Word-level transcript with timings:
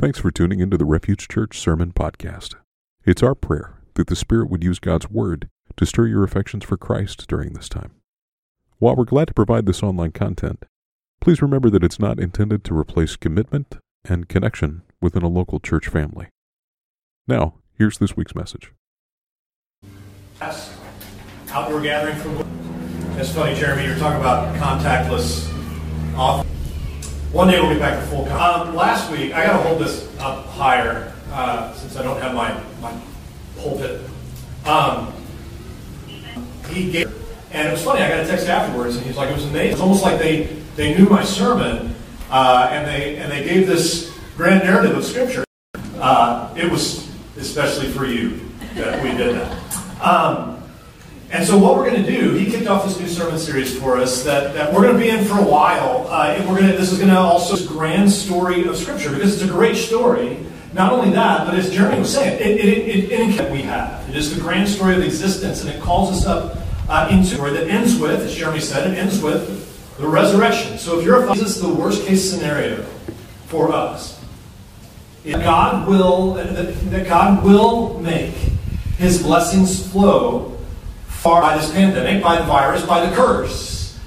Thanks 0.00 0.18
for 0.18 0.30
tuning 0.30 0.60
into 0.60 0.78
the 0.78 0.86
Refuge 0.86 1.28
Church 1.28 1.60
Sermon 1.60 1.92
Podcast. 1.92 2.54
It's 3.04 3.22
our 3.22 3.34
prayer 3.34 3.74
that 3.96 4.06
the 4.06 4.16
Spirit 4.16 4.48
would 4.48 4.64
use 4.64 4.78
God's 4.78 5.10
Word 5.10 5.50
to 5.76 5.84
stir 5.84 6.06
your 6.06 6.24
affections 6.24 6.64
for 6.64 6.78
Christ 6.78 7.28
during 7.28 7.52
this 7.52 7.68
time. 7.68 7.90
While 8.78 8.96
we're 8.96 9.04
glad 9.04 9.28
to 9.28 9.34
provide 9.34 9.66
this 9.66 9.82
online 9.82 10.12
content, 10.12 10.64
please 11.20 11.42
remember 11.42 11.68
that 11.68 11.84
it's 11.84 11.98
not 11.98 12.18
intended 12.18 12.64
to 12.64 12.74
replace 12.74 13.14
commitment 13.16 13.76
and 14.02 14.26
connection 14.26 14.80
within 15.02 15.22
a 15.22 15.28
local 15.28 15.60
church 15.60 15.88
family. 15.88 16.28
Now, 17.28 17.56
here's 17.76 17.98
this 17.98 18.16
week's 18.16 18.34
message. 18.34 18.72
Outdoor 21.50 21.82
gathering 21.82 22.16
for. 22.16 22.46
It's 23.20 23.32
funny, 23.34 23.54
Jeremy, 23.54 23.84
you're 23.84 23.98
talking 23.98 24.20
about 24.20 24.56
contactless 24.56 25.52
off. 26.16 26.46
One 27.32 27.46
day 27.46 27.60
we'll 27.60 27.70
get 27.70 27.78
back 27.78 28.00
to 28.00 28.06
full. 28.08 28.28
Um, 28.28 28.74
last 28.74 29.08
week, 29.12 29.32
I 29.32 29.46
got 29.46 29.58
to 29.58 29.68
hold 29.68 29.80
this 29.80 30.08
up 30.18 30.46
higher 30.46 31.14
uh, 31.30 31.72
since 31.74 31.96
I 31.96 32.02
don't 32.02 32.20
have 32.20 32.34
my, 32.34 32.60
my 32.80 32.92
pulpit. 33.56 34.00
Um, 34.66 35.12
he 36.70 36.90
gave, 36.90 37.06
and 37.52 37.68
it 37.68 37.70
was 37.70 37.84
funny, 37.84 38.02
I 38.02 38.08
got 38.08 38.24
a 38.24 38.26
text 38.26 38.48
afterwards, 38.48 38.96
and 38.96 39.06
he's 39.06 39.16
like, 39.16 39.30
it 39.30 39.34
was 39.34 39.44
amazing. 39.44 39.68
It 39.68 39.72
was 39.74 39.80
almost 39.80 40.02
like 40.02 40.18
they, 40.18 40.46
they 40.74 40.98
knew 40.98 41.08
my 41.08 41.22
sermon, 41.22 41.94
uh, 42.30 42.68
and, 42.72 42.84
they, 42.88 43.18
and 43.18 43.30
they 43.30 43.44
gave 43.44 43.68
this 43.68 44.12
grand 44.36 44.64
narrative 44.64 44.96
of 44.96 45.04
Scripture. 45.04 45.44
Uh, 46.00 46.52
it 46.56 46.68
was 46.68 47.08
especially 47.36 47.92
for 47.92 48.06
you 48.06 48.40
that 48.74 49.00
we 49.04 49.10
did 49.16 49.36
that. 49.36 50.02
Um, 50.02 50.49
and 51.30 51.46
so 51.46 51.56
what 51.56 51.76
we're 51.76 51.88
going 51.88 52.04
to 52.04 52.10
do, 52.10 52.34
he 52.34 52.50
kicked 52.50 52.66
off 52.66 52.84
this 52.84 52.98
new 52.98 53.06
sermon 53.06 53.38
series 53.38 53.78
for 53.78 53.96
us 53.96 54.24
that, 54.24 54.52
that 54.54 54.72
we're 54.72 54.82
going 54.82 54.94
to 54.94 55.00
be 55.00 55.10
in 55.10 55.24
for 55.24 55.38
a 55.38 55.44
while. 55.44 56.08
Uh, 56.08 56.34
and 56.36 56.48
we're 56.48 56.58
going 56.58 56.72
to, 56.72 56.76
this 56.76 56.90
is 56.90 56.98
going 56.98 57.10
to 57.10 57.16
also 57.16 57.54
this 57.54 57.66
grand 57.66 58.10
story 58.10 58.66
of 58.66 58.76
Scripture 58.76 59.10
because 59.10 59.34
it's 59.40 59.48
a 59.48 59.52
great 59.52 59.76
story. 59.76 60.44
Not 60.72 60.92
only 60.92 61.10
that, 61.10 61.46
but 61.46 61.54
as 61.54 61.70
Jeremy 61.70 62.00
was 62.00 62.12
saying, 62.12 62.40
it, 62.40 62.64
it, 62.64 63.12
it, 63.12 63.12
it 63.12 63.52
we 63.52 63.62
have. 63.62 64.08
It 64.08 64.16
is 64.16 64.34
the 64.34 64.40
grand 64.40 64.68
story 64.68 64.96
of 64.96 65.02
existence, 65.02 65.62
and 65.62 65.70
it 65.70 65.80
calls 65.80 66.10
us 66.10 66.26
up 66.26 66.58
uh, 66.88 67.08
into 67.10 67.34
story 67.34 67.52
that 67.52 67.68
ends 67.68 67.96
with, 67.96 68.20
as 68.20 68.34
Jeremy 68.34 68.60
said, 68.60 68.90
it 68.90 68.98
ends 68.98 69.20
with 69.20 69.96
the 69.98 70.08
resurrection. 70.08 70.78
So 70.78 70.98
if 70.98 71.04
you're 71.04 71.24
a 71.24 71.26
this 71.34 71.56
is 71.56 71.62
the 71.62 71.72
worst 71.72 72.06
case 72.06 72.28
scenario 72.28 72.82
for 73.46 73.72
us. 73.72 74.20
God 75.24 75.86
will 75.86 76.34
that 76.34 77.06
God 77.06 77.44
will 77.44 78.00
make 78.00 78.34
His 78.96 79.22
blessings 79.22 79.90
flow 79.92 80.49
by 81.24 81.56
this 81.56 81.70
pandemic, 81.72 82.22
by 82.22 82.38
the 82.38 82.44
virus, 82.44 82.84
by 82.84 83.04
the 83.04 83.14
curse. 83.14 83.98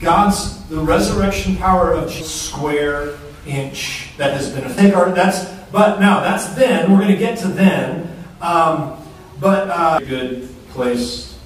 God's 0.00 0.64
the 0.68 0.80
resurrection 0.80 1.56
power 1.56 1.92
of 1.92 2.12
square 2.12 3.18
inch. 3.46 4.10
That 4.16 4.32
has 4.32 4.50
been 4.50 4.64
a 4.64 4.94
our, 4.94 5.10
that's 5.10 5.44
but 5.72 6.00
now 6.00 6.20
that's 6.20 6.46
then. 6.54 6.90
We're 6.90 6.98
going 6.98 7.12
to 7.12 7.16
get 7.16 7.38
to 7.40 7.48
then. 7.48 8.24
Um, 8.40 9.02
but 9.40 9.68
uh, 9.68 9.98
good 10.00 10.48
place 10.70 11.38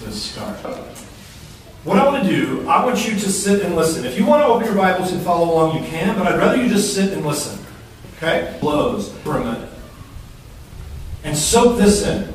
to 0.00 0.10
start. 0.10 0.56
What 1.84 1.98
i 1.98 2.04
want 2.06 2.24
to 2.24 2.28
do 2.28 2.66
i 2.66 2.82
want 2.82 3.06
you 3.06 3.12
to 3.12 3.30
sit 3.30 3.62
and 3.62 3.76
listen. 3.76 4.04
If 4.06 4.18
you 4.18 4.24
want 4.24 4.42
to 4.42 4.46
open 4.46 4.66
your 4.66 4.74
bibles 4.74 5.12
and 5.12 5.20
follow 5.22 5.52
along 5.52 5.82
you 5.82 5.86
can 5.86 6.16
but 6.16 6.26
i'd 6.26 6.38
rather 6.38 6.56
you 6.56 6.68
just 6.68 6.94
sit 6.94 7.12
and 7.12 7.24
listen. 7.24 7.64
Okay? 8.16 8.56
Blows 8.60 9.12
for 9.18 9.36
a 9.36 9.44
minute. 9.44 9.68
And 11.24 11.36
soak 11.36 11.78
this 11.78 12.06
in 12.06 12.33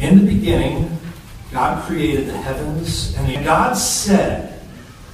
in 0.00 0.24
the 0.24 0.34
beginning, 0.34 0.98
God 1.52 1.84
created 1.86 2.26
the 2.28 2.36
heavens, 2.36 3.14
and 3.16 3.44
God 3.44 3.74
said, 3.74 4.60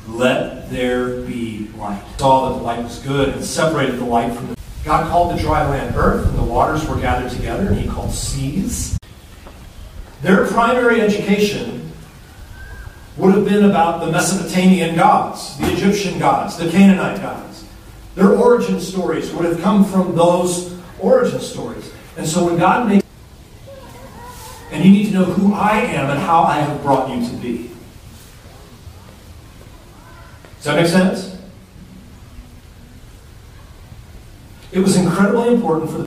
Let 0.06 0.70
there 0.70 1.22
be 1.22 1.68
light. 1.76 2.02
Saw 2.18 2.50
that 2.50 2.58
the 2.58 2.62
light 2.62 2.82
was 2.82 2.98
good 3.00 3.30
and 3.30 3.44
separated 3.44 3.98
the 3.98 4.04
light 4.04 4.32
from 4.32 4.48
the. 4.48 4.56
God 4.84 5.10
called 5.10 5.36
the 5.36 5.42
dry 5.42 5.68
land 5.68 5.96
earth, 5.96 6.28
and 6.28 6.38
the 6.38 6.44
waters 6.44 6.86
were 6.86 7.00
gathered 7.00 7.32
together, 7.32 7.66
and 7.66 7.76
he 7.76 7.88
called 7.88 8.12
seas. 8.12 8.96
Their 10.22 10.46
primary 10.46 11.00
education 11.00 11.91
would 13.16 13.34
have 13.34 13.44
been 13.44 13.64
about 13.64 14.04
the 14.04 14.12
Mesopotamian 14.12 14.94
gods, 14.94 15.58
the 15.58 15.72
Egyptian 15.72 16.19
gods, 16.19 16.56
the 16.56 16.70
Canaanite 16.70 17.20
gods. 17.20 17.64
Their 18.14 18.30
origin 18.36 18.80
stories 18.80 19.32
would 19.32 19.44
have 19.44 19.60
come 19.60 19.84
from 19.84 20.14
those 20.14 20.78
origin 21.00 21.41
stories. 21.41 21.91
And 22.16 22.26
so 22.26 22.46
when 22.46 22.58
God 22.58 22.88
made 22.88 23.02
and 24.76 24.84
you 24.84 24.91
need 24.91 25.06
to 25.06 25.12
know 25.12 25.25
who 25.25 25.54
I 25.54 25.78
am 25.78 26.10
and 26.10 26.20
how 26.20 26.42
I 26.42 26.56
have 26.59 26.82
brought 26.82 27.09
you 27.09 27.26
to 27.26 27.37
be. 27.37 27.70
Does 30.56 30.64
that 30.64 30.76
make 30.76 30.87
sense? 30.87 31.38
It 34.72 34.81
was 34.81 34.97
incredibly 34.97 35.54
important 35.54 35.91
for 35.91 36.06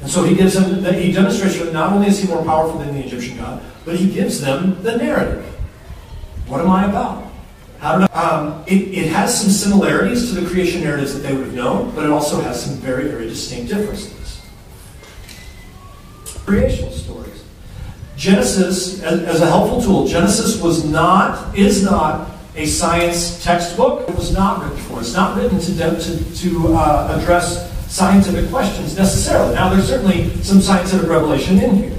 and 0.00 0.10
so 0.10 0.24
he 0.24 0.34
gives 0.34 0.54
them, 0.54 0.84
he 0.94 1.12
demonstrates 1.12 1.58
that 1.58 1.72
not 1.72 1.92
only 1.92 2.08
is 2.08 2.18
he 2.18 2.28
more 2.28 2.44
powerful 2.44 2.78
than 2.78 2.94
the 2.94 3.04
Egyptian 3.04 3.38
God, 3.38 3.62
but 3.84 3.96
he 3.96 4.12
gives 4.12 4.40
them 4.40 4.82
the 4.82 4.96
narrative. 4.96 5.44
What 6.48 6.60
am 6.60 6.70
I 6.70 6.86
about? 6.86 7.30
How 7.78 7.98
did 7.98 8.10
I, 8.10 8.22
um, 8.22 8.64
it, 8.66 8.88
it 8.92 9.08
has 9.10 9.40
some 9.40 9.50
similarities 9.50 10.32
to 10.32 10.40
the 10.40 10.48
creation 10.48 10.82
narratives 10.82 11.14
that 11.14 11.20
they 11.20 11.32
would 11.32 11.46
have 11.46 11.54
known, 11.54 11.94
but 11.94 12.04
it 12.04 12.10
also 12.10 12.40
has 12.40 12.64
some 12.64 12.74
very, 12.76 13.08
very 13.08 13.26
distinct 13.28 13.70
differences 13.70 14.25
creation 16.46 16.90
stories. 16.92 17.44
Genesis, 18.16 19.02
as, 19.02 19.42
a 19.42 19.46
helpful 19.46 19.82
tool, 19.82 20.06
Genesis 20.06 20.60
was 20.62 20.84
not, 20.84 21.56
is 21.58 21.82
not 21.82 22.30
a 22.54 22.64
science 22.64 23.44
textbook. 23.44 24.08
It 24.08 24.14
was 24.14 24.32
not 24.32 24.62
written 24.62 24.78
for. 24.84 25.00
It's 25.00 25.12
not 25.12 25.36
written 25.36 25.58
to, 25.58 25.76
to, 25.76 26.34
to 26.36 26.74
uh, 26.74 27.18
address 27.20 27.72
scientific 27.92 28.48
questions 28.50 28.96
necessarily. 28.96 29.54
Now, 29.54 29.68
there's 29.68 29.88
certainly 29.88 30.30
some 30.42 30.60
scientific 30.62 31.08
revelation 31.08 31.58
in 31.58 31.76
here. 31.76 31.98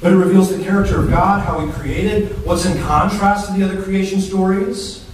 But 0.00 0.12
it 0.12 0.16
reveals 0.16 0.56
the 0.56 0.62
character 0.62 1.00
of 1.00 1.10
God, 1.10 1.44
how 1.44 1.64
He 1.64 1.72
created, 1.72 2.44
what's 2.46 2.64
in 2.64 2.80
contrast 2.82 3.48
to 3.48 3.58
the 3.58 3.64
other 3.64 3.82
creation 3.82 4.20
stories. 4.20 5.06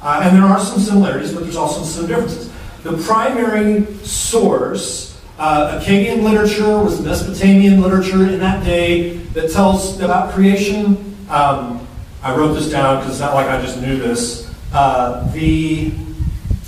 Uh, 0.00 0.20
and 0.22 0.36
there 0.36 0.44
are 0.44 0.58
some 0.58 0.78
similarities, 0.78 1.32
but 1.32 1.42
there's 1.42 1.56
also 1.56 1.82
some 1.82 2.06
differences. 2.06 2.50
The 2.82 2.96
primary 3.04 3.84
source 4.04 5.15
uh, 5.38 5.78
Akkadian 5.80 6.22
literature 6.22 6.82
was 6.82 7.00
Mesopotamian 7.02 7.80
literature 7.80 8.26
in 8.26 8.38
that 8.40 8.64
day 8.64 9.16
that 9.34 9.50
tells 9.50 10.00
about 10.00 10.32
creation. 10.32 11.16
Um, 11.28 11.86
I 12.22 12.34
wrote 12.34 12.54
this 12.54 12.70
down 12.70 12.98
because 12.98 13.12
it's 13.12 13.20
not 13.20 13.34
like 13.34 13.46
I 13.46 13.60
just 13.60 13.80
knew 13.80 13.96
this. 13.98 14.52
Uh, 14.72 15.30
the, 15.32 15.90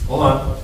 hold 0.06 0.22
on. 0.22 0.58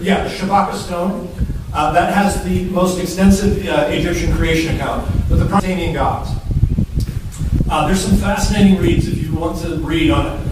Yeah, 0.00 0.24
the 0.24 0.30
Shabaka 0.30 0.74
stone. 0.74 1.28
Uh, 1.72 1.92
that 1.92 2.12
has 2.12 2.42
the 2.44 2.64
most 2.70 2.98
extensive 2.98 3.66
uh, 3.66 3.86
Egyptian 3.90 4.34
creation 4.36 4.74
account, 4.74 5.06
with 5.30 5.38
the 5.38 5.44
Mesopotamian 5.44 5.94
gods. 5.94 6.30
Uh, 7.70 7.86
there's 7.86 8.04
some 8.04 8.16
fascinating 8.16 8.80
reads 8.80 9.06
if 9.06 9.22
you 9.22 9.32
want 9.32 9.56
to 9.62 9.76
read 9.76 10.10
on 10.10 10.26
it. 10.26 10.49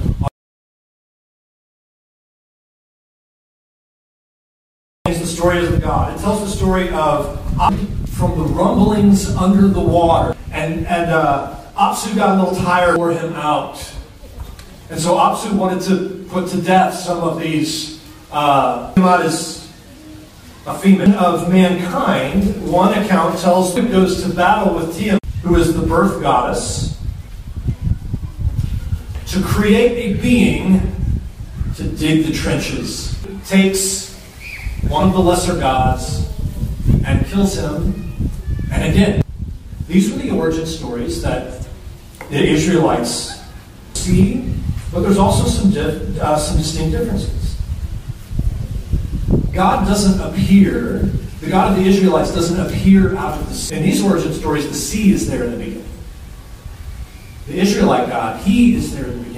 Story 5.49 5.67
of 5.67 5.81
God. 5.81 6.15
It 6.15 6.21
tells 6.21 6.41
the 6.41 6.51
story 6.51 6.91
of 6.91 7.41
from 8.19 8.39
the 8.39 8.45
rumblings 8.45 9.35
under 9.35 9.67
the 9.67 9.81
water. 9.81 10.37
And, 10.53 10.87
and 10.87 11.11
uh, 11.11 11.59
Apsu 11.75 12.15
got 12.15 12.37
a 12.37 12.43
little 12.43 12.63
tired, 12.63 12.99
wore 12.99 13.13
him 13.13 13.33
out. 13.33 13.77
And 14.91 15.01
so 15.01 15.15
Apsu 15.15 15.55
wanted 15.55 15.83
to 15.85 16.27
put 16.29 16.51
to 16.51 16.61
death 16.61 16.95
some 16.95 17.21
of 17.21 17.41
these. 17.41 18.05
Uh, 18.31 18.93
is 19.25 19.73
a 20.67 20.79
female 20.79 21.19
of 21.19 21.51
mankind. 21.51 22.71
One 22.71 22.93
account 22.93 23.39
tells 23.39 23.75
it 23.75 23.91
goes 23.91 24.23
to 24.25 24.29
battle 24.35 24.75
with 24.75 24.99
Tiamat, 24.99 25.25
who 25.43 25.57
is 25.57 25.75
the 25.75 25.87
birth 25.87 26.21
goddess, 26.21 27.01
to 29.29 29.43
create 29.43 30.15
a 30.15 30.21
being 30.21 30.95
to 31.77 31.85
dig 31.85 32.27
the 32.27 32.33
trenches. 32.33 33.19
Takes 33.47 34.08
one 34.89 35.09
of 35.09 35.13
the 35.13 35.21
lesser 35.21 35.59
gods 35.59 36.29
and 37.05 37.27
kills 37.27 37.57
him. 37.57 38.31
And 38.73 38.85
again, 38.85 39.23
these 39.87 40.13
were 40.13 40.19
the 40.19 40.31
origin 40.31 40.67
stories 40.67 41.23
that 41.23 41.67
the 42.31 42.47
Israelites 42.47 43.43
see, 43.95 44.55
but 44.93 45.01
there's 45.01 45.19
also 45.19 45.49
some, 45.49 45.71
di- 45.71 46.21
uh, 46.21 46.37
some 46.37 46.59
distinct 46.59 46.93
differences. 46.93 47.57
God 49.53 49.87
doesn't 49.87 50.21
appear, 50.21 50.99
the 51.41 51.49
God 51.49 51.73
of 51.73 51.83
the 51.83 51.89
Israelites 51.89 52.35
doesn't 52.35 52.61
appear 52.65 53.17
out 53.17 53.41
of 53.41 53.49
the 53.49 53.55
sea. 53.55 53.77
In 53.77 53.83
these 53.83 54.03
origin 54.03 54.33
stories, 54.33 54.69
the 54.69 54.75
sea 54.75 55.13
is 55.13 55.29
there 55.29 55.45
in 55.45 55.53
the 55.53 55.57
beginning. 55.57 55.85
The 57.47 57.59
Israelite 57.59 58.09
God, 58.09 58.41
He 58.43 58.75
is 58.75 58.95
there 58.95 59.07
in 59.07 59.11
the 59.11 59.25
beginning. 59.25 59.38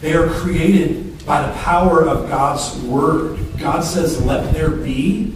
They 0.00 0.14
are 0.14 0.28
created 0.28 1.24
by 1.26 1.46
the 1.46 1.52
power 1.58 2.06
of 2.06 2.28
God's 2.28 2.80
word. 2.82 3.38
God 3.58 3.82
says, 3.82 4.24
let 4.24 4.54
there 4.54 4.70
be, 4.70 5.34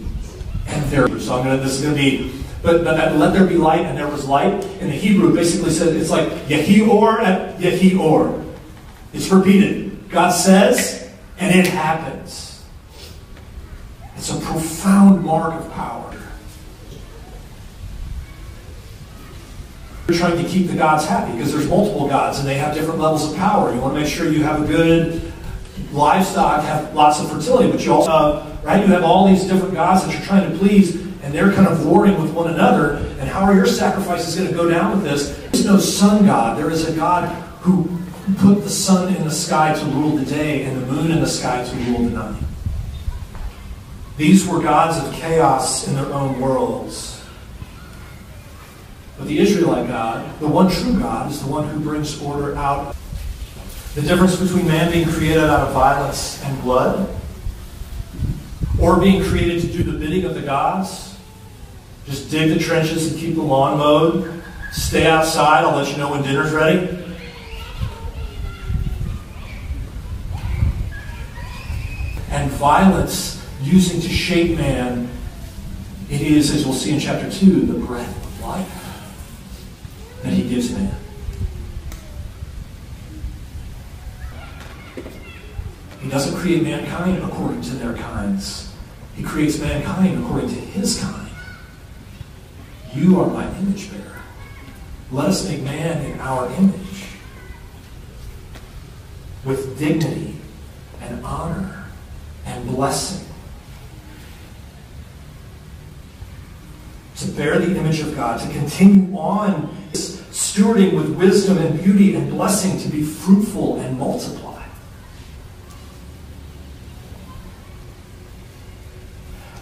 and 0.67 0.85
there. 0.85 1.07
So 1.19 1.37
I'm 1.37 1.45
gonna, 1.45 1.57
this 1.57 1.73
is 1.73 1.81
going 1.81 1.95
to 1.95 2.01
be 2.01 2.31
But, 2.61 2.85
but 2.85 2.95
that 2.95 3.17
let 3.17 3.33
there 3.33 3.45
be 3.45 3.57
light 3.57 3.81
and 3.81 3.97
there 3.97 4.07
was 4.07 4.25
light 4.25 4.63
in 4.79 4.87
the 4.87 4.93
Hebrew 4.93 5.35
basically 5.35 5.71
says 5.71 5.93
it's 5.95 6.09
like 6.09 6.29
Yehi-or 6.47 7.19
and 7.19 7.61
Yehi-or. 7.61 8.41
It's 9.11 9.29
repeated. 9.29 10.09
God 10.09 10.31
says 10.31 11.11
and 11.37 11.53
it 11.53 11.67
happens. 11.67 12.63
It's 14.15 14.29
a 14.31 14.39
profound 14.39 15.25
mark 15.25 15.53
of 15.53 15.69
You're 20.07 20.17
trying 20.17 20.43
to 20.43 20.49
keep 20.49 20.67
the 20.67 20.75
gods 20.75 21.05
happy 21.05 21.31
because 21.33 21.53
there's 21.53 21.67
multiple 21.67 22.07
gods 22.09 22.39
and 22.39 22.47
they 22.47 22.55
have 22.55 22.75
different 22.75 22.99
levels 22.99 23.31
of 23.31 23.37
power. 23.37 23.73
You 23.73 23.79
want 23.79 23.93
to 23.93 24.01
make 24.01 24.09
sure 24.09 24.29
you 24.29 24.43
have 24.43 24.61
a 24.61 24.67
good 24.67 25.31
livestock, 25.93 26.63
have 26.65 26.93
lots 26.93 27.21
of 27.21 27.31
fertility, 27.31 27.71
but 27.71 27.85
you 27.85 27.93
also, 27.93 28.11
uh, 28.11 28.57
right? 28.63 28.81
You 28.81 28.87
have 28.87 29.03
all 29.03 29.27
these 29.27 29.45
different 29.45 29.73
gods 29.73 30.05
that 30.05 30.13
you're 30.13 30.23
trying 30.23 30.51
to 30.51 30.57
please, 30.57 30.95
and 31.21 31.33
they're 31.33 31.53
kind 31.53 31.67
of 31.67 31.85
warring 31.85 32.21
with 32.21 32.33
one 32.33 32.53
another. 32.53 32.97
And 33.19 33.29
how 33.29 33.43
are 33.43 33.53
your 33.53 33.65
sacrifices 33.65 34.35
going 34.35 34.49
to 34.49 34.53
go 34.53 34.69
down 34.69 34.91
with 34.91 35.03
this? 35.03 35.37
There's 35.51 35.65
no 35.65 35.79
sun 35.79 36.25
god. 36.25 36.57
There 36.57 36.69
is 36.69 36.87
a 36.87 36.95
God 36.95 37.29
who 37.61 37.97
put 38.39 38.63
the 38.63 38.69
sun 38.69 39.15
in 39.15 39.23
the 39.23 39.31
sky 39.31 39.73
to 39.73 39.85
rule 39.85 40.17
the 40.17 40.25
day 40.25 40.65
and 40.65 40.81
the 40.81 40.85
moon 40.85 41.11
in 41.11 41.21
the 41.21 41.27
sky 41.27 41.63
to 41.63 41.75
rule 41.75 42.09
the 42.09 42.09
night. 42.09 42.43
These 44.17 44.45
were 44.45 44.61
gods 44.61 44.97
of 44.97 45.13
chaos 45.13 45.87
in 45.87 45.95
their 45.95 46.11
own 46.13 46.39
worlds. 46.39 47.12
But 49.17 49.27
the 49.27 49.39
Israelite 49.39 49.87
God, 49.87 50.39
the 50.39 50.47
one 50.47 50.71
true 50.71 50.97
God, 50.99 51.29
is 51.29 51.41
the 51.41 51.49
one 51.49 51.67
who 51.67 51.79
brings 51.79 52.21
order 52.21 52.55
out. 52.55 52.95
The 53.95 54.01
difference 54.01 54.39
between 54.39 54.67
man 54.67 54.91
being 54.91 55.07
created 55.07 55.43
out 55.43 55.67
of 55.67 55.73
violence 55.73 56.43
and 56.43 56.59
blood, 56.61 57.15
or 58.81 58.99
being 58.99 59.23
created 59.23 59.61
to 59.61 59.67
do 59.67 59.83
the 59.83 59.97
bidding 59.97 60.25
of 60.25 60.33
the 60.33 60.41
gods, 60.41 61.15
just 62.05 62.31
dig 62.31 62.49
the 62.49 62.59
trenches 62.59 63.11
and 63.11 63.21
keep 63.21 63.35
the 63.35 63.41
lawn 63.41 63.77
mowed, 63.77 64.43
stay 64.71 65.05
outside, 65.05 65.63
I'll 65.63 65.77
let 65.77 65.91
you 65.91 65.97
know 65.97 66.09
when 66.09 66.23
dinner's 66.23 66.51
ready. 66.51 66.99
And 72.31 72.49
violence 72.51 73.45
using 73.61 74.01
to 74.01 74.09
shape 74.09 74.57
man, 74.57 75.07
it 76.09 76.21
is, 76.21 76.49
as 76.49 76.65
we'll 76.65 76.73
see 76.73 76.91
in 76.91 76.99
chapter 76.99 77.29
2, 77.29 77.67
the 77.67 77.85
breath 77.85 78.09
of 78.09 78.41
life 78.41 78.82
that 80.23 80.31
he 80.31 80.49
gives 80.49 80.71
man. 80.71 80.95
He 86.01 86.09
doesn't 86.09 86.37
create 86.37 86.63
mankind 86.63 87.23
according 87.23 87.61
to 87.61 87.71
their 87.75 87.93
kinds. 87.93 88.73
He 89.15 89.23
creates 89.23 89.59
mankind 89.59 90.23
according 90.23 90.49
to 90.49 90.55
his 90.55 90.99
kind. 90.99 91.29
You 92.93 93.19
are 93.21 93.27
my 93.27 93.47
image 93.57 93.91
bearer. 93.91 94.21
Let 95.11 95.27
us 95.27 95.47
make 95.47 95.61
man 95.61 96.05
in 96.05 96.19
our 96.19 96.51
image 96.53 97.05
with 99.45 99.77
dignity 99.77 100.35
and 101.01 101.25
honor 101.25 101.85
and 102.45 102.67
blessing. 102.67 103.27
To 107.17 107.27
bear 107.31 107.59
the 107.59 107.77
image 107.77 107.99
of 107.99 108.15
God, 108.15 108.41
to 108.41 108.49
continue 108.51 109.15
on 109.17 109.82
stewarding 110.53 110.93
with 110.93 111.09
wisdom 111.15 111.57
and 111.57 111.81
beauty 111.83 112.15
and 112.15 112.29
blessing 112.29 112.77
to 112.79 112.87
be 112.87 113.01
fruitful 113.01 113.79
and 113.79 113.97
multiply. 113.97 114.63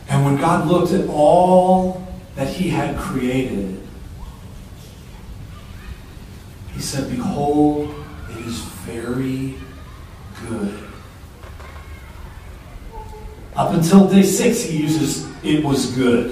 And 0.10 0.26
when 0.26 0.36
God 0.36 0.68
looked 0.68 0.92
at 0.92 1.08
all 1.08 2.06
that 2.36 2.50
he 2.50 2.68
had 2.68 2.98
created, 2.98 3.82
he 6.74 6.82
said, 6.82 7.10
Behold, 7.10 7.96
it 8.32 8.46
is 8.46 8.60
very 8.60 9.56
good. 10.50 10.78
Up 13.56 13.74
until 13.74 14.10
day 14.10 14.24
six, 14.24 14.64
he 14.64 14.82
uses 14.82 15.26
it 15.42 15.64
was 15.64 15.96
good. 15.96 16.32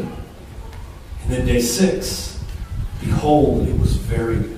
And 1.24 1.32
then 1.32 1.46
day 1.46 1.62
six, 1.62 2.44
Behold, 3.00 3.66
it 3.66 3.80
was 3.80 3.99
very 4.10 4.38
good. 4.38 4.58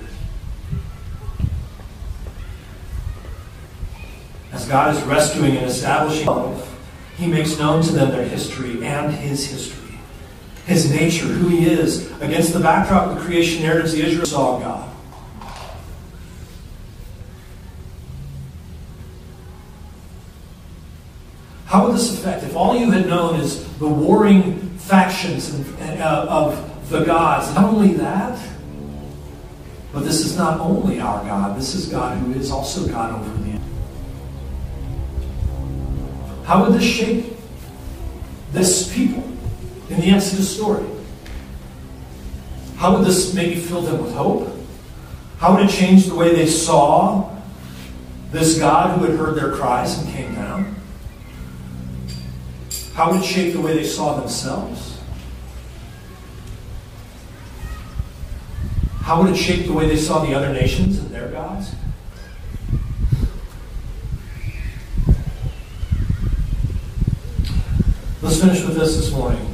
As 4.52 4.66
God 4.66 4.96
is 4.96 5.02
rescuing 5.02 5.56
and 5.58 5.66
establishing 5.66 6.26
love, 6.26 6.68
He 7.16 7.26
makes 7.26 7.58
known 7.58 7.82
to 7.82 7.92
them 7.92 8.10
their 8.10 8.26
history 8.26 8.84
and 8.84 9.12
His 9.12 9.46
history, 9.46 9.98
His 10.66 10.90
nature, 10.90 11.26
who 11.26 11.48
He 11.48 11.66
is, 11.66 12.10
against 12.20 12.54
the 12.54 12.60
backdrop 12.60 13.08
of 13.08 13.16
the 13.16 13.20
creation 13.20 13.62
narratives 13.62 13.92
the 13.92 14.02
Israel 14.02 14.26
saw 14.26 14.58
God. 14.58 14.88
How 21.66 21.86
would 21.86 21.94
this 21.94 22.12
affect 22.12 22.44
if 22.44 22.56
all 22.56 22.76
you 22.76 22.90
had 22.90 23.06
known 23.06 23.40
is 23.40 23.66
the 23.78 23.88
warring 23.88 24.60
factions 24.78 25.54
uh, 25.80 26.26
of 26.28 26.90
the 26.90 27.04
gods. 27.04 27.54
Not 27.54 27.72
only 27.72 27.94
that, 27.94 28.38
but 29.92 30.04
this 30.04 30.20
is 30.24 30.36
not 30.36 30.58
only 30.60 31.00
our 31.00 31.22
God, 31.24 31.56
this 31.58 31.74
is 31.74 31.86
God 31.86 32.16
who 32.18 32.32
is 32.32 32.50
also 32.50 32.86
God 32.88 33.20
over 33.20 33.42
the 33.42 33.50
end. 33.50 33.60
How 36.44 36.64
would 36.64 36.72
this 36.72 36.84
shape 36.84 37.36
this 38.52 38.92
people 38.94 39.22
in 39.90 40.00
the 40.00 40.10
Exodus 40.10 40.54
story? 40.54 40.84
How 42.76 42.96
would 42.96 43.06
this 43.06 43.34
maybe 43.34 43.56
fill 43.56 43.82
them 43.82 44.02
with 44.02 44.14
hope? 44.14 44.48
How 45.38 45.54
would 45.54 45.66
it 45.66 45.70
change 45.70 46.06
the 46.06 46.14
way 46.14 46.34
they 46.34 46.46
saw 46.46 47.30
this 48.30 48.58
God 48.58 48.98
who 48.98 49.04
had 49.04 49.18
heard 49.18 49.36
their 49.36 49.52
cries 49.52 49.98
and 49.98 50.12
came 50.12 50.34
down? 50.34 50.74
How 52.94 53.10
would 53.10 53.22
it 53.22 53.26
shape 53.26 53.52
the 53.52 53.60
way 53.60 53.74
they 53.74 53.84
saw 53.84 54.18
themselves? 54.18 54.91
How 59.02 59.20
would 59.20 59.32
it 59.32 59.36
shape 59.36 59.66
the 59.66 59.72
way 59.72 59.88
they 59.88 59.96
saw 59.96 60.24
the 60.24 60.32
other 60.32 60.52
nations 60.52 60.98
and 60.98 61.10
their 61.10 61.28
gods? 61.28 61.74
Let's 68.22 68.40
finish 68.40 68.64
with 68.64 68.76
this 68.76 68.96
this 68.96 69.10
morning. 69.10 69.44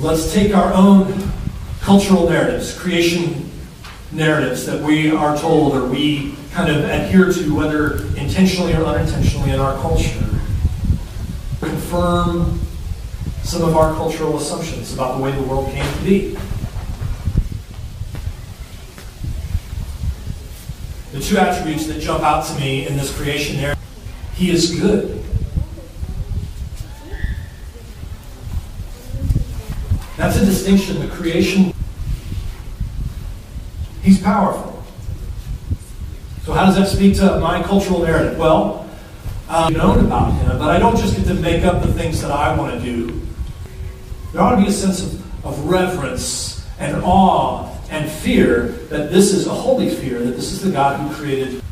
Let's 0.00 0.32
take 0.32 0.52
our 0.52 0.74
own 0.74 1.30
cultural 1.80 2.28
narratives, 2.28 2.76
creation 2.76 3.52
narratives 4.10 4.66
that 4.66 4.82
we 4.82 5.12
are 5.12 5.38
told 5.38 5.74
or 5.76 5.86
we 5.86 6.34
kind 6.50 6.72
of 6.72 6.84
adhere 6.84 7.32
to, 7.32 7.54
whether 7.54 8.04
intentionally 8.16 8.74
or 8.74 8.84
unintentionally 8.84 9.52
in 9.52 9.60
our 9.60 9.80
culture, 9.80 10.18
confirm 11.60 12.60
some 13.44 13.62
of 13.62 13.76
our 13.76 13.94
cultural 13.94 14.36
assumptions 14.38 14.92
about 14.92 15.18
the 15.18 15.22
way 15.22 15.30
the 15.30 15.42
world 15.44 15.70
came 15.72 15.84
to 15.98 16.02
be. 16.02 16.36
The 21.16 21.22
two 21.22 21.38
attributes 21.38 21.86
that 21.86 21.98
jump 21.98 22.22
out 22.22 22.44
to 22.44 22.60
me 22.60 22.86
in 22.86 22.94
this 22.94 23.16
creation 23.16 23.56
narrative. 23.56 23.82
He 24.34 24.50
is 24.50 24.78
good. 24.78 25.22
That's 30.18 30.36
a 30.36 30.44
distinction. 30.44 31.00
The 31.00 31.08
creation, 31.08 31.72
he's 34.02 34.20
powerful. 34.20 34.84
So, 36.44 36.52
how 36.52 36.66
does 36.66 36.76
that 36.76 36.88
speak 36.88 37.16
to 37.16 37.40
my 37.40 37.62
cultural 37.62 38.02
narrative? 38.02 38.38
Well, 38.38 38.86
um, 39.48 39.72
known 39.72 40.04
about 40.04 40.32
him, 40.34 40.58
but 40.58 40.68
I 40.68 40.78
don't 40.78 40.96
just 40.96 41.16
get 41.16 41.26
to 41.28 41.34
make 41.34 41.64
up 41.64 41.82
the 41.82 41.92
things 41.94 42.20
that 42.20 42.30
I 42.30 42.54
want 42.56 42.78
to 42.78 42.80
do. 42.80 43.22
There 44.32 44.42
ought 44.42 44.56
to 44.56 44.62
be 44.62 44.68
a 44.68 44.72
sense 44.72 45.02
of, 45.02 45.46
of 45.46 45.66
reverence 45.66 46.55
and 46.78 46.96
awe 47.02 47.72
and 47.90 48.10
fear 48.10 48.68
that 48.90 49.10
this 49.10 49.32
is 49.32 49.46
a 49.46 49.54
holy 49.54 49.88
fear, 49.88 50.18
that 50.20 50.32
this 50.32 50.52
is 50.52 50.62
the 50.62 50.70
God 50.70 51.00
who 51.00 51.14
created. 51.14 51.62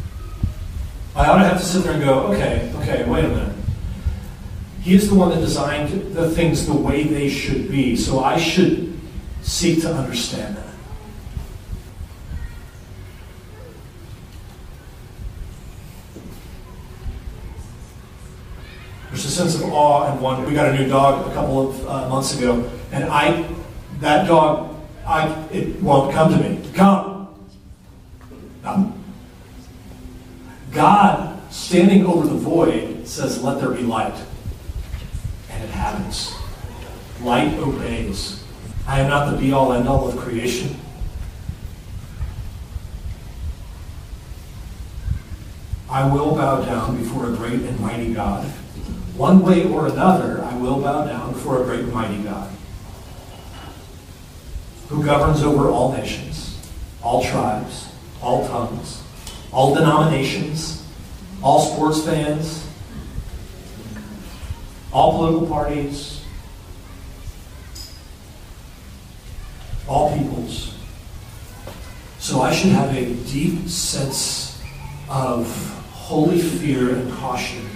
I 1.16 1.26
ought 1.26 1.38
to 1.38 1.44
have 1.44 1.58
to 1.58 1.64
sit 1.64 1.84
there 1.84 1.92
and 1.92 2.02
go, 2.02 2.20
okay, 2.32 2.73
okay, 2.76 3.08
wait 3.08 3.25
a 3.25 3.28
minute. 3.28 3.56
He 4.80 4.94
is 4.94 5.08
the 5.08 5.14
one 5.14 5.30
that 5.30 5.40
designed 5.40 6.14
the 6.14 6.30
things 6.30 6.66
the 6.66 6.75
way 6.75 7.04
they 7.04 7.28
should 7.28 7.70
be, 7.70 7.96
so 7.96 8.23
I 8.23 8.38
should 8.38 8.99
seek 9.42 9.80
to 9.82 9.94
understand 9.94 10.56
that. 10.56 10.64
There's 19.08 19.25
a 19.26 19.30
sense 19.30 19.54
of 19.54 19.73
awe 19.73 20.11
and 20.11 20.20
wonder. 20.20 20.46
We 20.46 20.54
got 20.54 20.75
a 20.75 20.76
new 20.76 20.88
dog 20.88 21.30
a 21.30 21.34
couple 21.34 21.70
of 21.70 21.88
uh, 21.88 22.08
months 22.08 22.37
ago, 22.37 22.68
and 22.90 23.04
I, 23.04 23.49
that 24.00 24.26
dog 24.26 24.74
I, 25.06 25.28
it 25.52 25.82
won't 25.82 26.12
come 26.12 26.32
to 26.32 26.49
me. 26.49 26.61
Come. 26.73 27.28
No. 28.62 28.92
God, 30.73 31.52
standing 31.52 32.06
over 32.06 32.26
the 32.26 32.34
void, 32.34 33.06
says, 33.06 33.42
Let 33.42 33.61
there 33.61 33.70
be 33.70 33.82
light. 33.82 34.14
And 35.50 35.62
it 35.62 35.70
happens. 35.70 36.34
Light 37.20 37.54
obeys. 37.58 38.42
I 38.87 39.00
am 39.00 39.08
not 39.08 39.30
the 39.30 39.37
be 39.37 39.52
all 39.52 39.73
end 39.73 39.88
all 39.88 40.08
of 40.08 40.16
creation. 40.16 40.76
I 45.88 46.12
will 46.12 46.34
bow 46.34 46.64
down 46.64 46.96
before 46.96 47.32
a 47.32 47.37
great 47.37 47.61
and 47.61 47.78
mighty 47.78 48.12
God. 48.12 48.44
One 49.16 49.42
way 49.42 49.64
or 49.64 49.87
another, 49.87 50.42
I 50.42 50.56
will 50.56 50.80
bow 50.80 51.06
down 51.06 51.34
before 51.34 51.62
a 51.62 51.64
great 51.64 51.80
and 51.80 51.92
mighty 51.92 52.23
God 52.23 52.43
who 54.94 55.04
governs 55.04 55.42
over 55.42 55.70
all 55.70 55.92
nations, 55.92 56.56
all 57.02 57.22
tribes, 57.24 57.88
all 58.22 58.46
tongues, 58.46 59.02
all 59.52 59.74
denominations, 59.74 60.86
all 61.42 61.60
sports 61.60 62.04
fans, 62.04 62.64
all 64.92 65.16
political 65.16 65.48
parties, 65.48 66.24
all 69.88 70.16
peoples. 70.16 70.78
So 72.20 72.40
I 72.40 72.54
should 72.54 72.70
have 72.70 72.94
a 72.96 73.14
deep 73.32 73.68
sense 73.68 74.62
of 75.10 75.46
holy 75.90 76.40
fear 76.40 76.94
and 76.94 77.12
caution 77.14 77.68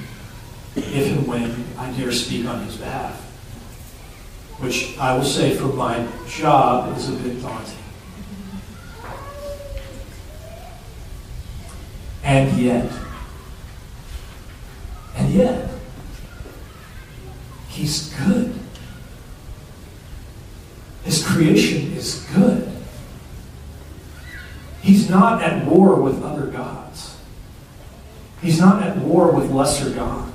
if 0.77 1.11
and 1.11 1.27
when 1.27 1.65
I 1.77 1.91
dare 1.93 2.13
speak 2.13 2.47
on 2.47 2.65
his 2.65 2.77
behalf. 2.77 3.28
Which 4.59 4.99
I 4.99 5.17
will 5.17 5.25
say 5.25 5.55
for 5.55 5.69
my 5.69 6.07
job 6.27 6.97
is 6.97 7.09
a 7.09 7.13
bit 7.13 7.41
daunting. 7.41 7.79
And 12.25 12.59
yet, 12.59 12.93
and 15.15 15.33
yet, 15.33 15.71
he's 17.69 18.13
good. 18.15 18.59
His 21.05 21.27
creation 21.27 21.93
is 21.93 22.27
good. 22.35 22.69
He's 24.83 25.09
not 25.09 25.43
at 25.43 25.65
war 25.67 25.95
with 25.95 26.23
other 26.23 26.47
gods. 26.47 27.17
He's 28.43 28.61
not 28.61 28.83
at 28.83 28.99
war 28.99 29.33
with 29.33 29.51
lesser 29.51 29.91
gods. 29.91 30.28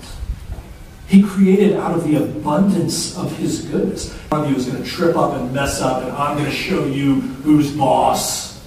He 1.08 1.22
created 1.22 1.76
out 1.78 1.94
of 1.94 2.04
the 2.06 2.16
abundance 2.16 3.18
of 3.18 3.36
his 3.38 3.66
goodness. 3.66 4.14
One 4.30 4.46
of 4.46 4.50
you 4.50 4.56
is 4.56 4.66
going 4.66 4.82
to 4.82 4.90
trip 4.90 5.16
up 5.16 5.34
and 5.34 5.54
mess 5.54 5.82
up, 5.82 6.04
and 6.04 6.12
I'm 6.12 6.38
going 6.38 6.50
to 6.50 6.56
show 6.56 6.86
you 6.86 7.22
who's 7.22 7.76
boss. 7.76 8.64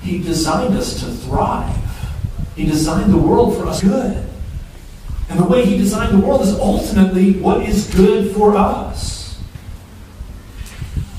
He 0.00 0.18
designed 0.18 0.74
us 0.74 1.00
to 1.00 1.06
thrive. 1.06 1.76
He 2.56 2.66
designed 2.66 3.12
the 3.12 3.18
world 3.18 3.56
for 3.56 3.66
us 3.66 3.82
good. 3.82 4.24
And 5.28 5.38
the 5.38 5.44
way 5.44 5.64
he 5.64 5.76
designed 5.78 6.22
the 6.22 6.24
world 6.24 6.42
is 6.42 6.52
ultimately 6.52 7.32
what 7.32 7.62
is 7.62 7.92
good 7.94 8.34
for 8.34 8.54
us. 8.56 9.40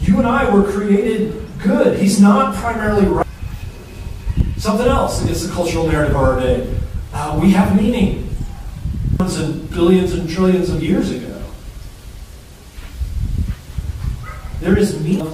You 0.01 0.19
and 0.19 0.27
I 0.27 0.53
were 0.53 0.71
created 0.71 1.47
good. 1.61 1.99
He's 1.99 2.21
not 2.21 2.55
primarily 2.55 3.07
right. 3.07 3.27
Something 4.57 4.87
else 4.87 5.23
against 5.23 5.47
the 5.47 5.53
cultural 5.53 5.87
narrative 5.87 6.15
of 6.15 6.21
our 6.21 6.39
day. 6.39 6.73
Uh, 7.11 7.39
we 7.41 7.51
have 7.51 7.75
meaning. 7.75 8.34
And 9.19 9.69
billions 9.69 10.13
and 10.13 10.29
trillions 10.29 10.69
of 10.69 10.83
years 10.83 11.09
ago. 11.11 11.41
There 14.59 14.77
is 14.77 15.01
meaning. 15.01 15.31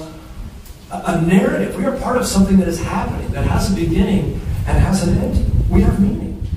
A, 0.92 1.02
a 1.06 1.22
narrative. 1.22 1.76
We 1.76 1.86
are 1.86 1.98
part 1.98 2.18
of 2.18 2.26
something 2.26 2.58
that 2.58 2.68
is 2.68 2.80
happening, 2.82 3.30
that 3.32 3.46
has 3.46 3.72
a 3.72 3.76
beginning 3.76 4.42
and 4.68 4.78
has 4.78 5.08
an 5.08 5.18
end. 5.18 5.70
We 5.70 5.82
have 5.82 6.00
meaning. 6.00 6.48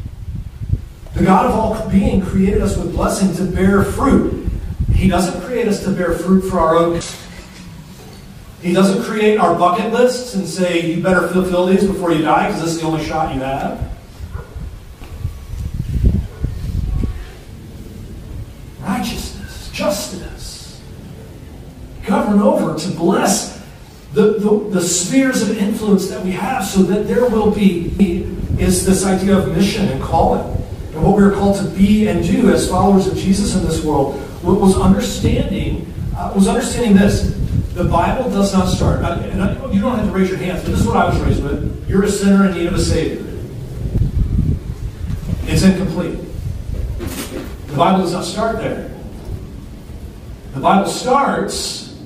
The 1.14 1.24
God 1.24 1.46
of 1.46 1.52
all 1.52 1.88
being 1.88 2.20
created 2.20 2.60
us 2.60 2.76
with 2.76 2.94
blessing 2.94 3.34
to 3.36 3.44
bear 3.54 3.84
fruit. 3.84 4.50
He 4.92 5.08
doesn't 5.08 5.42
create 5.42 5.68
us 5.68 5.82
to 5.84 5.90
bear 5.90 6.12
fruit 6.14 6.42
for 6.42 6.58
our 6.58 6.76
own. 6.76 7.00
He 8.60 8.72
doesn't 8.72 9.02
create 9.04 9.38
our 9.38 9.56
bucket 9.58 9.92
lists 9.92 10.34
and 10.34 10.46
say, 10.46 10.94
you 10.94 11.02
better 11.02 11.28
fulfill 11.28 11.66
these 11.66 11.86
before 11.86 12.12
you 12.12 12.22
die 12.22 12.48
because 12.48 12.62
this 12.62 12.74
is 12.74 12.80
the 12.80 12.86
only 12.86 13.04
shot 13.04 13.34
you 13.34 13.40
have. 13.40 13.93
Justice, 20.18 20.80
govern 22.06 22.40
over 22.40 22.78
to 22.78 22.88
bless 22.90 23.62
the, 24.12 24.38
the, 24.38 24.68
the 24.70 24.80
spheres 24.80 25.42
of 25.42 25.56
influence 25.58 26.08
that 26.08 26.24
we 26.24 26.30
have 26.32 26.64
so 26.64 26.82
that 26.84 27.08
there 27.08 27.28
will 27.28 27.50
be 27.50 27.92
is 28.58 28.86
this 28.86 29.04
idea 29.04 29.36
of 29.36 29.48
mission 29.56 29.88
and 29.88 30.00
calling. 30.02 30.42
And 30.92 31.02
what 31.02 31.16
we 31.16 31.24
are 31.24 31.32
called 31.32 31.56
to 31.56 31.64
be 31.76 32.06
and 32.06 32.24
do 32.24 32.52
as 32.52 32.68
followers 32.68 33.08
of 33.08 33.16
Jesus 33.16 33.56
in 33.56 33.64
this 33.64 33.84
world 33.84 34.14
was 34.44 34.76
understanding 34.76 35.92
uh, 36.16 36.32
was 36.34 36.46
understanding 36.46 36.94
this. 36.94 37.34
The 37.74 37.84
Bible 37.84 38.30
does 38.30 38.52
not 38.52 38.68
start, 38.68 39.00
and 39.00 39.42
I, 39.42 39.72
you 39.72 39.80
don't 39.80 39.98
have 39.98 40.06
to 40.06 40.12
raise 40.12 40.28
your 40.28 40.38
hands, 40.38 40.62
but 40.62 40.70
this 40.70 40.80
is 40.80 40.86
what 40.86 40.96
I 40.96 41.08
was 41.08 41.18
raised 41.18 41.42
with. 41.42 41.88
You're 41.88 42.04
a 42.04 42.08
sinner 42.08 42.46
in 42.46 42.54
need 42.54 42.66
of 42.68 42.74
a 42.74 42.78
Savior. 42.78 43.26
It's 45.46 45.64
incomplete. 45.64 46.20
The 47.66 47.76
Bible 47.76 48.02
does 48.02 48.12
not 48.12 48.24
start 48.24 48.58
there. 48.58 48.93
The 50.54 50.60
Bible 50.60 50.88
starts, 50.88 51.98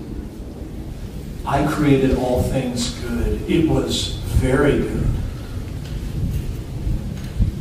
I 1.44 1.66
created 1.66 2.16
all 2.16 2.42
things 2.44 2.98
good. 3.00 3.42
It 3.48 3.68
was 3.68 4.14
very 4.38 4.78
good. 4.78 5.06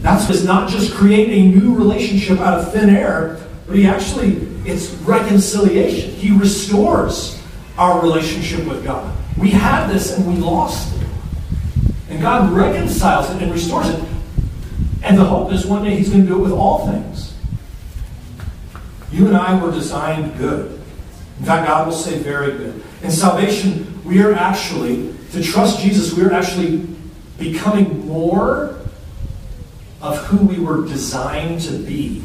That's 0.02 0.28
does 0.30 0.46
not 0.46 0.70
just 0.70 0.94
create 0.94 1.30
a 1.30 1.58
new 1.60 1.76
relationship 1.76 2.40
out 2.40 2.60
of 2.60 2.72
thin 2.72 2.90
air, 2.90 3.38
but 3.68 3.76
he 3.76 3.86
actually, 3.86 4.38
it's 4.66 4.92
reconciliation. 5.02 6.12
He 6.12 6.32
restores 6.32 7.38
our 7.78 8.02
relationship 8.02 8.66
with 8.66 8.86
God. 8.86 9.14
We 9.38 9.50
had 9.50 9.88
this 9.88 10.18
and 10.18 10.26
we 10.26 10.36
lost 10.36 10.96
it. 10.96 11.08
And 12.10 12.22
God 12.22 12.54
reconciles 12.54 13.30
it 13.32 13.42
and 13.42 13.52
restores 13.52 13.90
it. 13.90 14.02
And 15.04 15.18
the 15.18 15.26
hope 15.26 15.52
is 15.52 15.66
one 15.66 15.84
day 15.84 15.98
He's 15.98 16.08
going 16.08 16.22
to 16.22 16.28
do 16.28 16.36
it 16.36 16.44
with 16.44 16.54
all 16.54 16.88
things. 16.88 17.34
You 19.12 19.28
and 19.28 19.36
I 19.36 19.62
were 19.62 19.72
designed 19.72 20.38
good. 20.38 20.77
In 21.40 21.46
fact, 21.46 21.68
God 21.68 21.88
will 21.88 21.94
say 21.94 22.18
very 22.18 22.58
good. 22.58 22.84
In 23.04 23.12
salvation, 23.12 24.04
we 24.04 24.22
are 24.22 24.34
actually, 24.34 25.14
to 25.32 25.44
trust 25.44 25.80
Jesus, 25.80 26.14
we 26.14 26.24
are 26.24 26.34
actually 26.34 26.88
becoming 27.38 28.08
more 28.08 28.80
of 30.02 30.18
who 30.26 30.46
we 30.46 30.60
were 30.60 30.86
designed 30.86 31.62
to 31.62 31.78
be. 31.78 32.22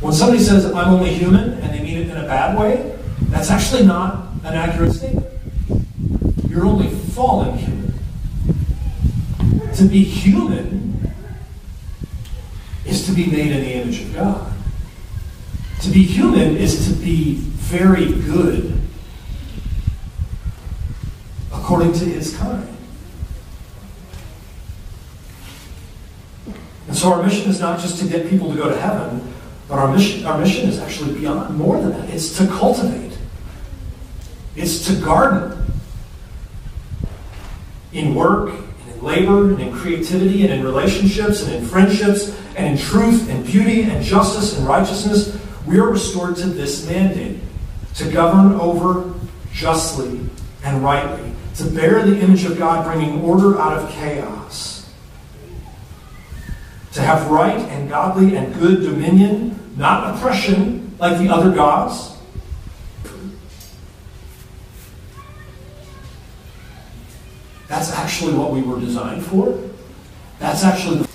When 0.00 0.12
somebody 0.12 0.42
says, 0.42 0.66
I'm 0.66 0.92
only 0.92 1.14
human, 1.14 1.54
and 1.54 1.72
they 1.72 1.82
mean 1.82 1.98
it 1.98 2.08
in 2.08 2.16
a 2.16 2.26
bad 2.26 2.58
way, 2.58 2.98
that's 3.28 3.50
actually 3.50 3.86
not 3.86 4.28
an 4.44 4.54
accurate 4.54 4.92
statement. 4.92 5.26
You're 6.48 6.66
only 6.66 6.90
fallen 6.90 7.56
human. 7.56 7.94
To 9.76 9.84
be 9.84 10.04
human 10.04 11.12
is 12.84 13.06
to 13.06 13.12
be 13.12 13.26
made 13.26 13.52
in 13.52 13.60
the 13.60 13.72
image 13.74 14.02
of 14.02 14.14
God. 14.14 14.55
To 15.82 15.90
be 15.90 16.02
human 16.02 16.56
is 16.56 16.88
to 16.88 16.94
be 16.94 17.34
very 17.34 18.12
good 18.12 18.80
according 21.52 21.92
to 21.92 22.04
his 22.04 22.36
kind. 22.36 22.66
And 26.86 26.96
so 26.96 27.12
our 27.12 27.22
mission 27.22 27.50
is 27.50 27.60
not 27.60 27.80
just 27.80 27.98
to 28.00 28.08
get 28.08 28.28
people 28.30 28.50
to 28.50 28.56
go 28.56 28.68
to 28.68 28.76
heaven, 28.76 29.34
but 29.68 29.78
our 29.78 29.92
mission, 29.92 30.24
our 30.24 30.38
mission 30.38 30.68
is 30.68 30.78
actually 30.78 31.18
beyond 31.18 31.56
more 31.56 31.80
than 31.80 31.90
that. 31.90 32.08
It's 32.10 32.36
to 32.38 32.46
cultivate. 32.46 33.18
It's 34.54 34.86
to 34.86 35.00
garden. 35.04 35.52
In 37.92 38.14
work, 38.14 38.50
and 38.50 38.94
in 38.94 39.02
labor, 39.02 39.50
and 39.50 39.60
in 39.60 39.72
creativity, 39.72 40.44
and 40.44 40.52
in 40.52 40.64
relationships, 40.64 41.42
and 41.42 41.54
in 41.54 41.64
friendships, 41.64 42.36
and 42.56 42.66
in 42.66 42.78
truth, 42.78 43.28
and 43.28 43.44
beauty, 43.44 43.82
and 43.82 44.04
justice, 44.04 44.56
and 44.56 44.66
righteousness, 44.66 45.35
we 45.66 45.78
are 45.78 45.90
restored 45.90 46.36
to 46.36 46.46
this 46.46 46.86
mandate 46.86 47.40
to 47.94 48.10
govern 48.10 48.52
over 48.60 49.14
justly 49.52 50.20
and 50.64 50.82
rightly, 50.82 51.32
to 51.56 51.64
bear 51.64 52.04
the 52.04 52.18
image 52.20 52.44
of 52.44 52.58
God, 52.58 52.84
bringing 52.84 53.22
order 53.22 53.58
out 53.58 53.78
of 53.78 53.90
chaos, 53.90 54.92
to 56.92 57.00
have 57.00 57.30
right 57.30 57.58
and 57.58 57.88
godly 57.88 58.36
and 58.36 58.54
good 58.54 58.82
dominion, 58.82 59.58
not 59.76 60.14
oppression 60.14 60.94
like 60.98 61.18
the 61.18 61.28
other 61.28 61.54
gods. 61.54 62.16
That's 67.68 67.92
actually 67.92 68.34
what 68.34 68.52
we 68.52 68.62
were 68.62 68.78
designed 68.78 69.24
for. 69.24 69.58
That's 70.38 70.62
actually 70.64 70.98
the. 70.98 71.08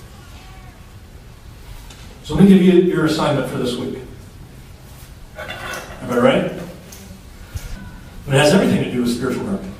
So 2.24 2.34
let 2.34 2.44
me 2.44 2.50
give 2.50 2.62
you 2.62 2.72
your 2.82 3.06
assignment 3.06 3.50
for 3.50 3.58
this 3.58 3.76
week. 3.76 4.01
Everybody 6.02 6.20
right? 6.20 6.62
But 8.26 8.34
it 8.34 8.38
has 8.38 8.52
everything 8.52 8.84
to 8.84 8.90
do 8.90 9.02
with 9.02 9.14
spiritual 9.14 9.44
gardening. 9.44 9.74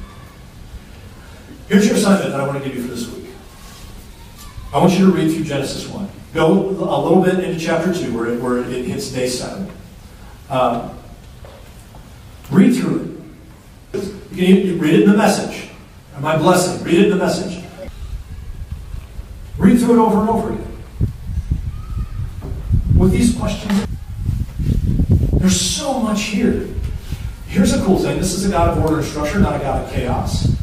Here's 1.69 1.87
your 1.87 1.97
assignment 1.97 2.31
that 2.31 2.41
I 2.41 2.47
want 2.47 2.63
to 2.63 2.69
give 2.69 2.77
you 2.77 2.83
for 2.83 2.95
this 2.95 3.09
week. 3.09 3.27
I 4.73 4.79
want 4.79 4.93
you 4.93 5.07
to 5.07 5.13
read 5.13 5.33
through 5.33 5.45
Genesis 5.45 5.89
1. 5.89 6.09
Go 6.35 6.49
a 6.51 6.99
little 7.01 7.23
bit 7.23 7.43
into 7.43 7.59
chapter 7.59 7.93
2 7.93 8.17
where 8.17 8.27
it, 8.27 8.41
where 8.41 8.59
it 8.59 8.85
hits 8.85 9.11
day 9.11 9.29
7. 9.29 9.71
Uh, 10.49 10.95
read 12.51 12.75
through 12.75 13.01
it. 13.93 14.03
You 14.33 14.63
can 14.63 14.79
read 14.79 14.95
it 14.95 15.03
in 15.03 15.11
the 15.11 15.17
message. 15.17 15.71
My 16.21 16.37
blessing. 16.37 16.83
Read 16.85 16.95
it 16.95 17.05
in 17.07 17.11
the 17.11 17.17
message. 17.17 17.63
Read 19.59 19.79
through 19.79 19.95
it 19.95 19.99
over 19.99 20.21
and 20.21 20.31
over 20.31 20.53
again. 20.53 20.83
With 22.97 23.13
these 23.13 23.37
questions, 23.37 23.92
there's 25.43 25.61
so 25.61 25.99
much 25.99 26.23
here. 26.23 26.69
Here's 27.49 27.73
a 27.73 27.85
cool 27.85 27.99
thing. 27.99 28.17
This 28.17 28.33
is 28.33 28.47
a 28.47 28.49
God 28.49 28.79
of 28.79 28.85
order 28.85 28.99
and 28.99 29.05
structure, 29.05 29.41
not 29.41 29.57
a 29.57 29.59
God 29.59 29.85
of 29.85 29.93
chaos. 29.93 30.57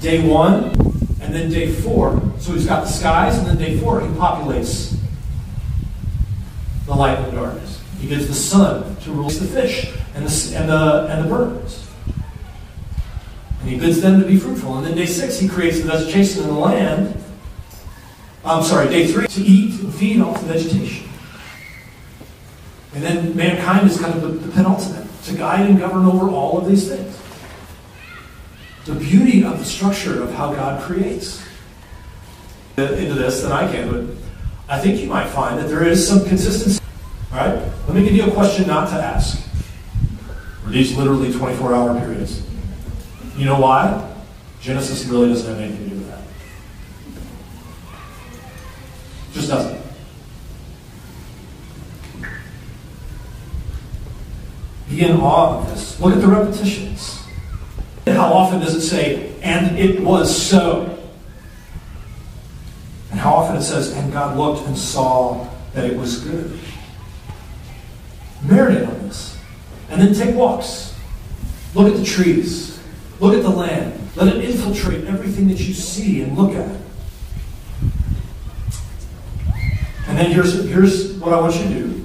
Day 0.00 0.28
one, 0.28 0.64
and 1.20 1.32
then 1.32 1.48
day 1.48 1.70
four. 1.70 2.20
So 2.40 2.52
he's 2.52 2.66
got 2.66 2.82
the 2.82 2.90
skies, 2.90 3.38
and 3.38 3.46
then 3.46 3.58
day 3.58 3.78
four, 3.78 4.00
he 4.00 4.08
populates 4.08 4.98
the 6.86 6.94
light 6.96 7.16
and 7.16 7.26
the 7.32 7.36
darkness. 7.40 7.80
He 8.00 8.08
gives 8.08 8.26
the 8.26 8.34
sun 8.34 8.96
to 9.02 9.12
release 9.12 9.38
the 9.38 9.46
fish 9.46 9.94
and 10.16 10.26
the, 10.26 10.56
and 10.58 10.68
the, 10.68 11.06
and 11.10 11.24
the 11.24 11.28
birds. 11.28 11.88
And 13.60 13.70
he 13.70 13.78
bids 13.78 14.00
them 14.00 14.20
to 14.20 14.26
be 14.26 14.36
fruitful. 14.36 14.78
And 14.78 14.84
then 14.84 14.96
day 14.96 15.06
six, 15.06 15.38
he 15.38 15.48
creates 15.48 15.80
the 15.80 15.86
vegetation 15.86 16.42
in 16.42 16.48
the 16.48 16.54
land. 16.54 17.22
I'm 18.44 18.64
sorry, 18.64 18.88
day 18.88 19.06
three, 19.06 19.28
to 19.28 19.40
eat 19.40 19.80
and 19.80 19.94
feed 19.94 20.20
off 20.20 20.40
the 20.40 20.52
vegetation. 20.52 21.08
And 22.94 23.02
then 23.02 23.36
mankind 23.36 23.90
is 23.90 24.00
kind 24.00 24.14
of 24.14 24.22
the, 24.22 24.28
the 24.28 24.52
penultimate, 24.52 25.06
to 25.24 25.34
guide 25.34 25.68
and 25.68 25.78
govern 25.78 26.06
over 26.06 26.28
all 26.30 26.58
of 26.58 26.68
these 26.68 26.88
things. 26.88 27.20
The 28.84 28.94
beauty 28.94 29.44
of 29.44 29.58
the 29.58 29.64
structure 29.64 30.22
of 30.22 30.32
how 30.32 30.52
God 30.54 30.82
creates 30.82 31.44
uh, 32.78 32.82
into 32.82 33.14
this 33.14 33.42
than 33.42 33.50
I 33.50 33.70
can, 33.70 33.90
but 33.90 34.16
I 34.68 34.78
think 34.78 35.00
you 35.00 35.08
might 35.08 35.26
find 35.28 35.58
that 35.58 35.68
there 35.68 35.84
is 35.84 36.06
some 36.06 36.24
consistency. 36.24 36.80
All 37.32 37.38
right? 37.38 37.54
Let 37.86 37.94
me 37.96 38.04
give 38.04 38.14
you 38.14 38.24
a 38.24 38.30
question 38.30 38.66
not 38.66 38.88
to 38.90 38.94
ask. 38.94 39.44
Are 40.64 40.70
these 40.70 40.96
literally 40.96 41.32
24 41.32 41.74
hour 41.74 41.98
periods? 41.98 42.42
You 43.36 43.46
know 43.46 43.60
why? 43.60 44.12
Genesis 44.60 45.04
really 45.06 45.28
doesn't 45.28 45.50
have 45.50 45.60
anything 45.60 45.84
to 45.84 45.90
do 45.90 45.96
with 45.96 46.08
that. 46.08 46.22
Just 49.32 49.48
doesn't. 49.48 49.83
Be 54.88 55.02
in 55.02 55.16
awe 55.16 55.58
of 55.58 55.70
this. 55.70 55.98
Look 56.00 56.14
at 56.14 56.20
the 56.20 56.28
repetitions. 56.28 57.24
How 58.06 58.32
often 58.32 58.60
does 58.60 58.74
it 58.74 58.82
say, 58.82 59.34
and 59.40 59.78
it 59.78 60.00
was 60.00 60.34
so? 60.34 60.98
And 63.10 63.18
how 63.18 63.34
often 63.34 63.56
it 63.56 63.62
says, 63.62 63.92
and 63.96 64.12
God 64.12 64.36
looked 64.36 64.66
and 64.66 64.76
saw 64.76 65.48
that 65.72 65.84
it 65.84 65.96
was 65.96 66.20
good. 66.20 66.58
Marinate 68.42 68.86
on 68.88 69.08
this. 69.08 69.38
And 69.88 70.00
then 70.00 70.14
take 70.14 70.34
walks. 70.34 70.94
Look 71.74 71.92
at 71.92 71.98
the 71.98 72.04
trees. 72.04 72.78
Look 73.20 73.34
at 73.34 73.42
the 73.42 73.50
land. 73.50 73.98
Let 74.16 74.36
it 74.36 74.44
infiltrate 74.44 75.04
everything 75.04 75.48
that 75.48 75.60
you 75.60 75.72
see 75.72 76.22
and 76.22 76.36
look 76.36 76.52
at. 76.54 76.68
And 80.06 80.18
then 80.18 80.30
here's, 80.30 80.68
here's 80.68 81.14
what 81.14 81.32
I 81.32 81.40
want 81.40 81.54
you 81.56 81.62
to 81.62 81.68
do. 81.68 82.03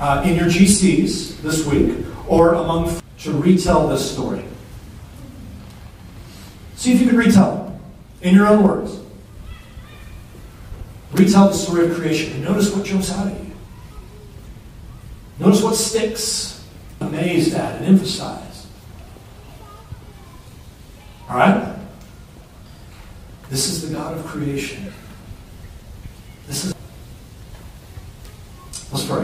Uh, 0.00 0.22
in 0.26 0.36
your 0.36 0.46
GCs 0.46 1.40
this 1.40 1.64
week, 1.66 2.04
or 2.26 2.54
among 2.54 3.00
to 3.18 3.32
retell 3.32 3.88
this 3.88 4.12
story. 4.12 4.44
See 6.76 6.92
if 6.92 7.00
you 7.00 7.08
can 7.08 7.16
retell 7.16 7.80
in 8.20 8.34
your 8.34 8.46
own 8.46 8.62
words. 8.62 8.98
Retell 11.12 11.48
the 11.48 11.54
story 11.54 11.86
of 11.86 11.96
creation 11.96 12.32
and 12.34 12.44
notice 12.44 12.74
what 12.74 12.84
jumps 12.84 13.12
out 13.12 13.28
at 13.28 13.40
you. 13.40 13.52
Notice 15.38 15.62
what 15.62 15.76
sticks, 15.76 16.64
amazed 17.00 17.54
at, 17.54 17.76
and 17.76 17.86
emphasized. 17.86 18.66
All 21.28 21.36
right? 21.36 21.76
This 23.48 23.68
is 23.68 23.88
the 23.88 23.94
God 23.94 24.18
of 24.18 24.26
creation. 24.26 24.92
This 26.46 26.64
is. 26.66 26.74
Let's 28.92 29.06
pray. 29.06 29.23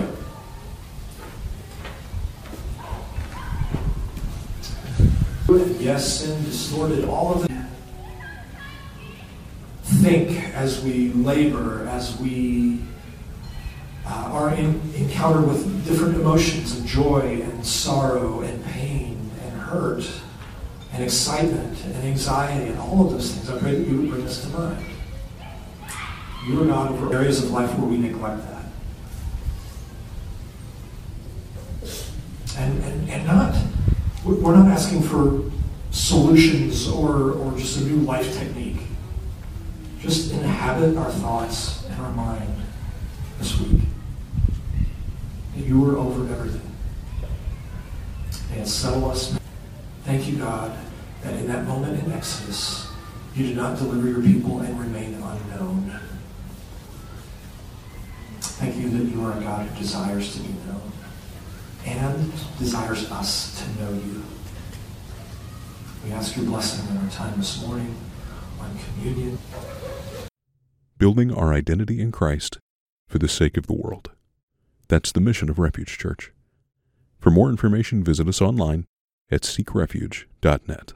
Yes, 5.59 6.21
sin 6.21 6.45
distorted 6.45 7.05
all 7.07 7.35
of 7.35 7.45
it. 7.45 7.51
Think 9.83 10.55
as 10.55 10.81
we 10.83 11.09
labor, 11.09 11.89
as 11.89 12.17
we 12.21 12.81
uh, 14.07 14.31
are 14.33 14.55
in 14.55 14.81
with 15.47 15.85
different 15.85 16.15
emotions 16.15 16.79
of 16.79 16.87
joy 16.87 17.41
and 17.43 17.67
sorrow 17.67 18.41
and 18.43 18.65
pain 18.67 19.31
and 19.43 19.61
hurt 19.61 20.09
and 20.93 21.03
excitement 21.03 21.85
and 21.85 21.97
anxiety 22.05 22.71
and 22.71 22.79
all 22.79 23.07
of 23.07 23.13
those 23.13 23.33
things. 23.33 23.51
I 23.51 23.59
pray 23.59 23.75
that 23.75 23.89
you 23.89 24.03
would 24.03 24.11
bring 24.11 24.27
us 24.27 24.43
to 24.43 24.49
mind. 24.57 24.85
You 26.47 26.63
are 26.63 26.67
God 26.67 26.93
over 26.93 27.13
areas 27.13 27.43
of 27.43 27.51
life 27.51 27.77
where 27.77 27.89
we 27.89 27.99
neglect 27.99 28.43
that. 28.47 28.65
And, 32.57 32.85
and, 32.85 33.11
and 33.11 33.27
not, 33.27 33.50
we're 34.25 34.55
not 34.55 34.69
asking 34.69 35.03
for 35.03 35.51
solutions 35.91 36.89
or, 36.89 37.33
or 37.33 37.57
just 37.57 37.81
a 37.81 37.85
new 37.85 37.97
life 38.03 38.39
technique. 38.39 38.79
Just 40.01 40.33
inhabit 40.33 40.97
our 40.97 41.11
thoughts 41.11 41.85
and 41.87 42.01
our 42.01 42.13
mind 42.13 42.55
this 43.39 43.59
week. 43.61 43.83
That 45.57 45.67
you 45.67 45.91
are 45.91 45.97
over 45.97 46.23
everything. 46.33 46.61
And 48.53 48.67
settle 48.67 49.11
us. 49.11 49.39
Thank 50.05 50.29
you, 50.29 50.39
God, 50.39 50.77
that 51.23 51.35
in 51.35 51.47
that 51.49 51.67
moment 51.67 52.03
in 52.03 52.13
Exodus, 52.13 52.89
you 53.35 53.47
did 53.47 53.57
not 53.57 53.79
deliver 53.79 54.09
your 54.09 54.23
people 54.23 54.61
and 54.61 54.79
remain 54.79 55.15
unknown. 55.15 56.01
Thank 58.41 58.77
you 58.77 58.91
that 58.91 59.05
you 59.05 59.25
are 59.25 59.39
a 59.39 59.41
God 59.41 59.67
who 59.67 59.79
desires 59.79 60.35
to 60.35 60.41
be 60.41 60.49
known 60.67 60.80
and 61.87 62.33
desires 62.59 63.11
us 63.11 63.63
to 63.63 63.83
know 63.83 63.93
you. 63.93 64.23
We 66.05 66.13
ask 66.13 66.37
your 66.37 66.47
blessing 66.47 66.89
on 66.97 67.05
our 67.05 67.11
time 67.11 67.37
this 67.39 67.65
morning 67.67 67.95
on 68.61 68.79
communion. 68.79 69.39
Building 70.99 71.33
our 71.33 71.53
identity 71.53 72.01
in 72.01 72.13
Christ 72.13 72.59
for 73.09 73.19
the 73.19 73.29
sake 73.29 73.57
of 73.57 73.67
the 73.67 73.75
world. 73.75 74.11
That's 74.89 75.13
the 75.13 75.21
mission 75.21 75.49
of 75.49 75.59
Refuge 75.59 75.99
Church. 75.99 76.33
For 77.19 77.31
more 77.31 77.51
information, 77.51 78.03
visit 78.03 78.29
us 78.29 78.41
online 78.41 78.87
at 79.31 79.43
seekrefuge.net. 79.43 80.93